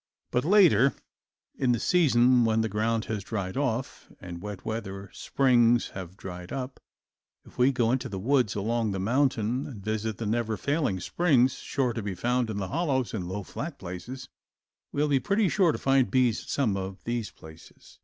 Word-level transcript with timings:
But 0.31 0.43
later 0.43 0.95
in 1.53 1.73
the 1.73 1.79
season, 1.79 2.43
when 2.43 2.61
the 2.61 2.69
ground 2.69 3.05
has 3.05 3.23
dried 3.23 3.55
off 3.55 4.11
and 4.19 4.41
wet 4.41 4.65
weather 4.65 5.11
springs 5.13 5.89
have 5.89 6.17
dried 6.17 6.51
up, 6.51 6.79
if 7.45 7.59
we 7.59 7.71
go 7.71 7.91
into 7.91 8.09
the 8.09 8.17
woods 8.17 8.55
along 8.55 8.93
the 8.93 8.99
mountain 8.99 9.67
and 9.67 9.85
visit 9.85 10.17
the 10.17 10.25
never 10.25 10.57
failing 10.57 10.99
springs 10.99 11.53
sure 11.53 11.93
to 11.93 12.01
be 12.01 12.15
found 12.15 12.49
in 12.49 12.57
the 12.57 12.69
hollows 12.69 13.13
and 13.13 13.27
low 13.29 13.43
flat 13.43 13.77
places, 13.77 14.27
we 14.91 15.03
will 15.03 15.07
be 15.09 15.19
pretty 15.19 15.47
sure 15.47 15.71
to 15.71 15.77
find 15.77 16.09
bees 16.09 16.41
at 16.41 16.49
some 16.49 16.75
of 16.75 17.03
these 17.03 17.29
places. 17.29 17.99